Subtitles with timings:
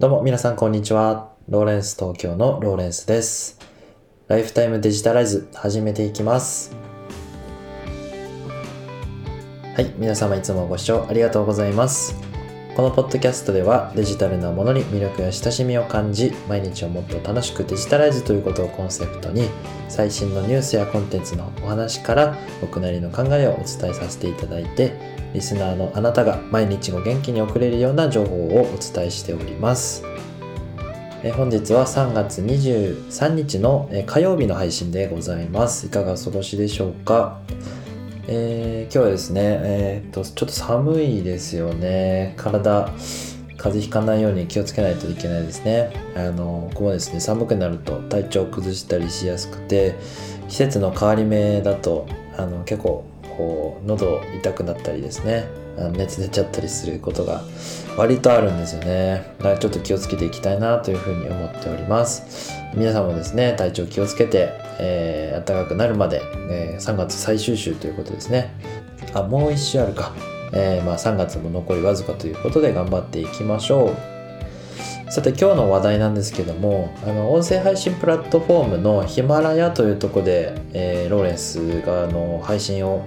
[0.00, 1.28] どうも皆さんこんにちは。
[1.46, 3.58] ローレンス東京のローレンスです。
[4.28, 6.74] ライフタイムデジタライズ始めていきます。
[9.76, 12.29] はい、皆様いつもご視聴ありがとうございます。
[12.80, 19.50] このポッドキャストではデジタルなものに魅力や親しみを感じ、毎日をもっと楽しくデジタライズということをコンセプトに、
[19.90, 24.94] 最新のニュースやコンテンツのお話から僕なりの考えをお伝えさせていただいて、
[25.34, 30.02] リスナーのあなたが毎日を元気に送れるような情報をお伝えしております。
[31.22, 35.86] え本日は3月23日の火曜日の配信でございます。
[35.86, 37.40] いかがお過ごしでしょうか、
[38.32, 42.34] えー今日はですね、えーっと、ちょっと寒いですよね。
[42.36, 42.86] 体、
[43.56, 45.92] 風邪ひかないように気をつけないといけないですね。
[46.14, 49.96] あの、僕もですね、寒くなると体調を崩したりしやすくて、
[50.48, 53.04] 季節の変わり目だと、あの、結構、
[53.40, 55.48] こう、喉痛くなったりですね、
[55.96, 57.42] 熱出ちゃったりすることが
[57.96, 59.34] 割とあるんですよね。
[59.38, 62.52] だからちょっと気をつけていきたいなというふうに思っております。
[62.74, 68.52] 皆さんもですね、体調気をつけて、えー暖かくなるまで、えー3月最終週ということですね。
[69.14, 70.12] あ、もう一週あるか。
[70.52, 74.19] えーまあ3月も残りわずかということで頑張っていきましょう。
[75.10, 83.04] さて今日の話題なんですけども、あの音声配信プラットフォームのヒマラヤというとこで、えーローレンスがあの配信を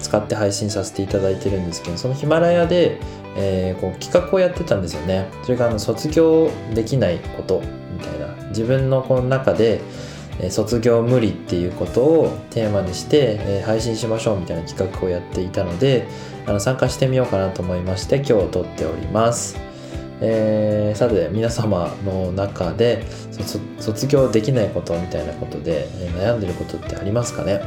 [0.00, 3.00] 使って配信させていただいてるんですけど、そのヒマラヤで、
[3.36, 5.30] えーこう企画をやってたんですよね。
[5.42, 9.80] それがあの卒業できないことみたいな自分のこの中で、
[10.50, 16.06] 卒業無理っていうことをテーマにして、配信しましょうみたいな企画をやっていたので
[16.46, 19.69] あの参加してみようかなと思いまして今日撮っております。
[20.20, 23.04] えーさて皆様の中で
[23.78, 27.60] 卒業できないことみたいなことで、えー悩んでることってありますかね？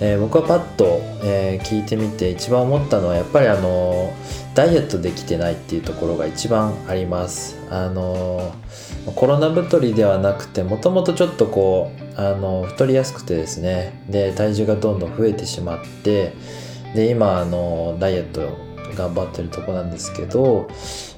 [0.00, 4.14] えー僕はパッと、えー聞いてみて一番思ったのはやっぱりあの
[4.54, 7.56] ダイエットできてないっていうところが一番あります。
[7.70, 8.52] あの
[9.16, 14.02] コロナ太りではなくてもともとちょっとこうあの太りやすくてですね。
[14.08, 16.34] で体重がどんどん増えてしまって
[16.94, 18.58] で今あのダイエット
[19.00, 20.68] 頑張ってるとこなんですけど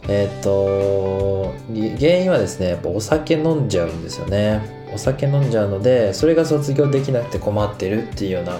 [0.08, 4.82] えっ、と原因はですねやっぱお酒飲んじゃうんですよね。
[4.94, 8.58] お酒飲んじゃうのでそれが卒業できなくて困ってるっていうような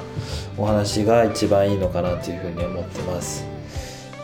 [0.56, 3.44] お話が一番いいのかなというふうに思ってます。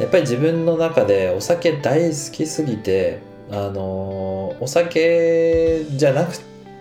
[0.01, 3.19] やっぱり自分の中でお酒大好きすぎて
[3.51, 6.37] あのお酒じゃなく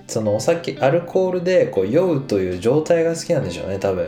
[0.08, 4.08] そのお酒アルコールでこう酔うという状態が好きなんでしょうね多分。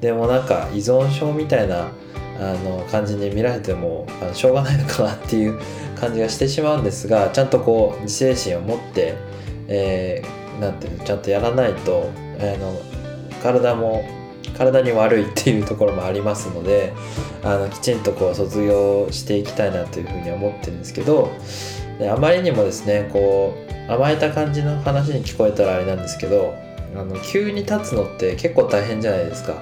[0.00, 1.90] でもなんか依存症みたいな
[2.40, 5.60] あの感じに見られてもあのしょうがないのかなっていう
[5.94, 9.14] 感じがしてしまうんですがちゃんとこう自制心を持って、
[9.68, 12.80] えーなんていうのちゃんとやらないとあの
[13.42, 14.04] 体も
[14.56, 16.92] 体に悪いっていうところもありますので
[17.42, 21.30] あのきちんとこう卒業していきたいなというふうに思ってるんですけど
[21.98, 23.54] であまりにもですねこ
[23.88, 26.54] う甘えた感じの話に聞こえたらあれなんですけど
[26.94, 29.54] あの急に立つのって結構大変じゃないですか。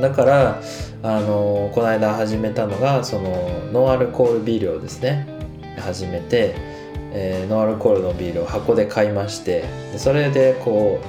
[0.00, 0.62] だから
[1.02, 5.26] あのこの間始めたのがそのノンアルコールビールをですね
[5.78, 6.54] 始めて、
[7.12, 11.00] えーノンアルコールのビールを箱で買いましてでそれでこ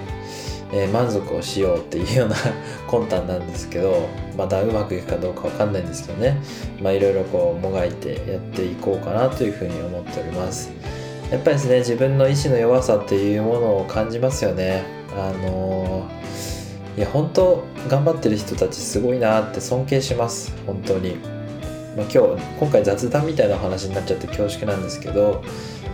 [0.72, 2.36] う、えー満足をしようっていうような
[2.90, 4.08] 魂胆なんですけど
[4.38, 6.38] またうまくいくかどうかわかんないんですけどね。
[6.80, 10.72] いろいろこうもがいてやっていこうかなというふうに思っております。
[11.30, 14.84] やっぱりですね自分の意志の弱さっていうものを感じますよね。
[15.18, 16.61] あのー
[16.98, 20.54] いや本当頑張ってる人たちすごいなって尊敬します。
[20.66, 21.16] 本当に、
[21.96, 25.44] まあ、今日今回雑談みたいなお話になっちゃって恐縮なんですけど、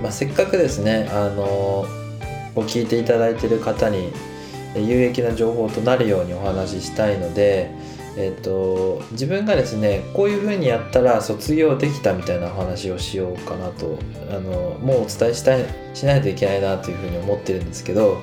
[0.02, 1.86] まあ、せっかくですねあの
[2.56, 4.12] こう聞いていただいてる方に
[4.76, 7.72] 有益な情報となるようにお話ししたいので
[8.18, 14.00] えっと自分がですねこういう風にやったら卒業できたみたいなお話をしようかなと
[14.32, 18.18] あのもうお伝えしたいしないといけないなという風に思ってるんですけど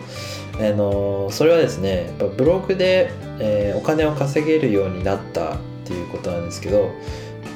[0.60, 3.10] あのそれはですねやっぱブログで、
[3.40, 6.92] えーお金を稼げるようになったっていうことなんですけど、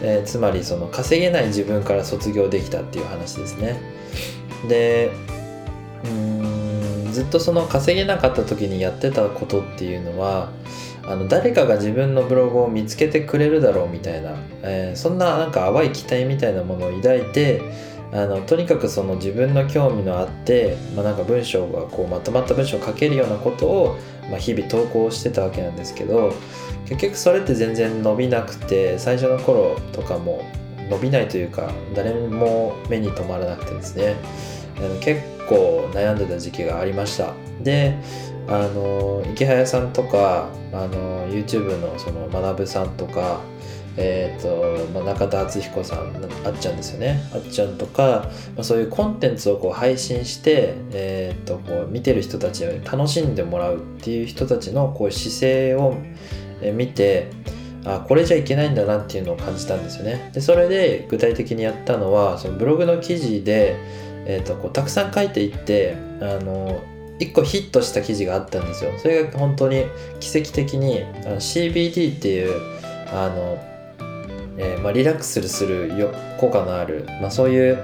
[0.03, 3.81] えーつまりその稼げない自分から卒業できたっていう話ですね。
[4.69, 5.11] で
[6.05, 10.51] うんずっとその稼げなかった時にやってたことっていうのは
[11.05, 17.63] あの誰かが自分のブログを見つけてくれるだろうみたいな、えーそんななんか淡い期待みたいなものを抱いて
[18.11, 23.99] あのとにかくその自分の興味のあって、まあ、なんか文章がこうまとまった文章を書けるようなことを、
[24.31, 26.33] まあ、日々投稿してたわけなんですけど
[26.87, 30.43] 結局それって全然伸びなくて最初の頃とかも
[30.89, 34.17] 伸びないというか誰も目に留まらなくてですね。
[34.79, 37.35] あの結構悩んでた時期がありました。
[37.61, 37.97] で
[38.49, 43.41] あの池早さんとかあの YouTube のその学さんとか
[44.01, 45.99] えーとまあ、中田敦彦さん
[46.45, 47.21] あっちゃんですよね。
[47.35, 55.97] あっちゃんとか、まあ、そういうコンテンツをこう配信して、えー、とこう見てる人たちに楽しんでもらうっていう人たちのこう姿勢を
[56.73, 57.29] 見て
[57.85, 60.31] あこれじゃいけないんだなっていうのを感じたんですよね。
[60.33, 63.77] でそれで具体的にやったのはそのブログの記事で、
[64.27, 66.81] えー、とこうたくさん書いていってあの
[67.19, 68.93] 1個ヒットした記事があったんですよ。
[68.99, 69.87] それが本当に
[70.21, 72.79] 奇跡的にあの CBD っていう
[73.13, 73.59] あの、
[74.59, 77.83] えー、まあ、リラックスするよ効果のある、まあ、そういう、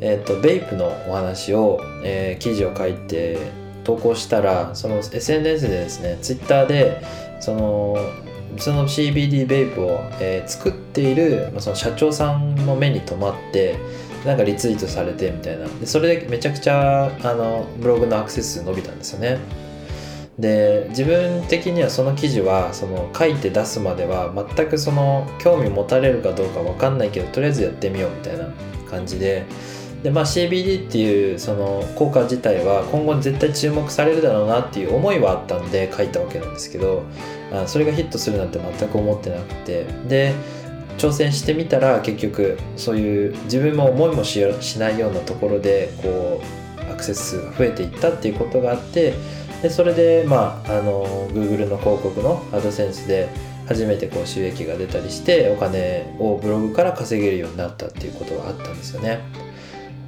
[0.00, 3.38] えーと、ベイプのお話を、えー、記事を書いて
[3.84, 7.02] 投稿したらその SNS でですね Twitter で
[7.40, 7.96] その
[8.56, 13.76] その CBD ベイプを、えー、作っている、まあ、その社長さんの目に留まって
[14.24, 15.66] なんかリツイートされてみたいな。
[15.66, 19.38] でそれでめちゃくちゃあのブログのアクセス伸びたんですよね。
[20.38, 28.48] で自分的にはその記事はその書いて出すまでは全くその興味持たれるかどうか分かんないけどとりあえずやってみようみたいな
[28.88, 29.46] 感じで。
[30.02, 37.04] で、まあ、CBD っていうその効果自体は今後絶対注目されるだろうなっていう思いはあったんで書いたわけなんですけど
[37.50, 39.86] あそれがヒットするなんて全く思ってなくて。
[40.06, 40.34] で
[40.98, 44.38] 挑戦してみたら結局そういう自分も思いもし
[44.78, 46.40] ないようなところでこ
[46.88, 49.14] うアクセス数が増えていったっていうことがあって
[49.64, 53.30] でそれでまああの Google の広告のアドセンスで
[53.66, 59.20] 初めてこう収益が出たりしてお金をブログから稼げるようになったっていうことがあったんですよね。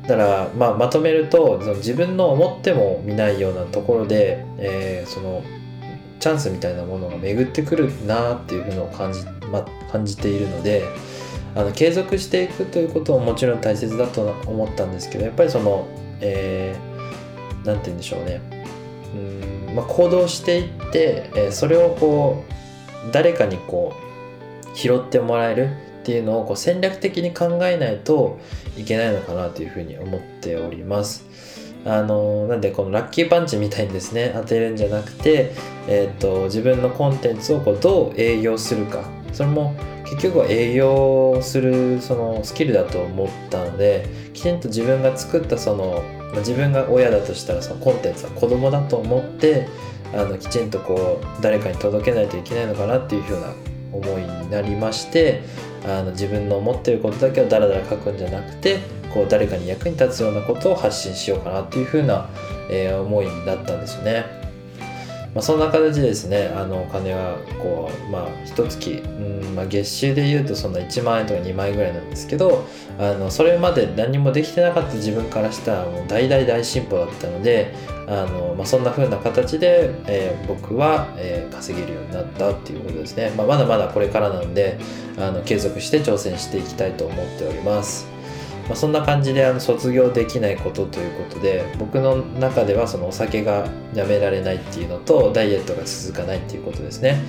[0.03, 5.43] だから、まあ、まとめるとその自分の思っても見ないようなところで、えー、その
[6.21, 10.85] チャンスみたいなものが巡ってくるなっていうのを感じ,、ま、感じているので
[11.55, 15.89] あの継続していくということももちろん大切だと思ったんですけどやっぱりその
[16.21, 18.57] 何、えー、て言うんでしょうね
[19.69, 22.45] うん、まあ、行動していって、えー、それをこ
[23.09, 25.71] う誰かにこう拾ってもらえる
[26.03, 28.39] っていうのをこう戦略的に考えないと
[28.77, 31.25] いけないのかなというふうに思っております。
[31.85, 35.53] あのなんでこのラッキーパンチみたいにですね当てるんじゃなくて、
[35.87, 39.73] えーと、自分のコンテンツをこうどう営業するかそれも
[40.05, 46.03] 結局は営業するそのスキルだと思ったのできちんと自分が作ったその
[46.37, 49.67] ま自分が親だとしたらそのコンテンツは子供だと思って
[50.15, 53.53] あのきちんとこう誰かに届けないといけないのかなっていうふうな
[53.93, 55.43] 思いになりまして
[55.85, 58.79] あの自分の思ってることだけをダラダラ書くんじゃなくて
[59.13, 62.29] こう誰かに役に立つようなことを発信しようかなっていうふうな、
[62.71, 64.46] えー、思いになったんですよね。
[65.37, 72.67] まあ、そんな形でですねあのお金はこうまあ一月うん、まあ、月収でいうとそんな1万円とか2万円ぐらいなんですけど
[72.99, 77.75] あのそれまで何もできてなかった自分からしたらもう大大大進歩だったので
[78.07, 84.79] あの、まあ、そんな風な形で、えー、僕は、えー、稼げるようになったっていうことですね、まあ、まだまだこれからなんで
[85.19, 88.16] あの継続して挑戦していきたいと思っております。
[88.69, 97.23] まあ、そんな感じであの卒業できないことということで僕の中ではそのお酒がやめられないっていうのとダイエットが続かないっていうことですね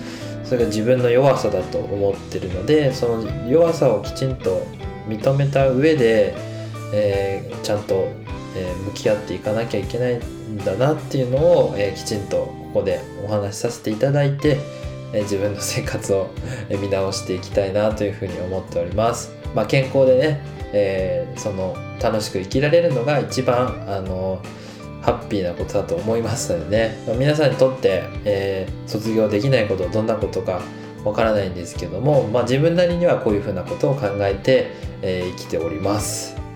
[0.44, 4.66] それが自分の弱さだと思ってるのでその弱さをきちんと
[5.08, 6.34] 認めた上で、
[6.94, 8.08] えー、ちゃんと、
[8.56, 12.38] えー、向き合っていかなきゃいけないんだなっていうのを、えー、きちんと
[12.74, 14.58] ここでお話しさせていただいて、
[15.14, 16.30] え自分の生活を
[16.70, 19.37] 見直していきたいなというふうに思っております。
[19.58, 24.42] まあ、健康でねえー、その楽しく生きられるのが一番あの
[25.02, 30.62] ハッピーなことだと思いますのでね、まあ、皆さんにとって、えー、卒業できないことどんなことか
[31.04, 34.72] わからないんですけども、まあ、自分なりにはこういうふうなことを考えて、
[35.02, 36.47] えー、生きております。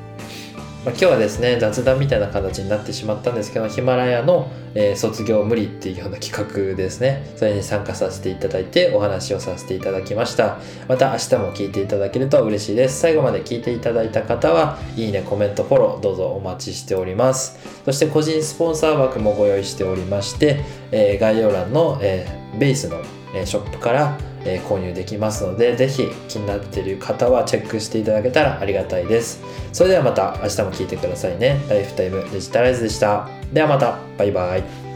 [0.84, 7.32] ま、今日はですね雑談みたいな形になってしまったんですけどヒマラヤの、えー、卒業無理っていうような企画ですね。
[7.36, 10.58] それに参加させていただいてお話をさせていただきました。
[10.88, 13.00] また明日も聞いていただけると嬉しいです。
[13.00, 17.60] 最後まで聞いていただいた方はいいねコメントフォローどうぞお待ちしております。
[17.86, 23.02] そして個人スポンサー枠もご用意しておりまして、えー、概要欄の、えー、ベースの、
[23.34, 29.42] えショップからえ、購入できますので、是非気になっている方はチェックしていただけたらありがたいです。
[29.74, 31.60] それではまた明日も聞いてくださいね。
[31.70, 33.30] ライフタイムデジタライズでした。
[33.54, 34.91] ではまた、バイバイ。